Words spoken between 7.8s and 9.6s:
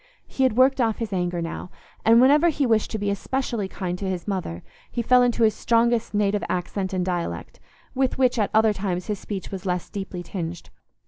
with which at other times his speech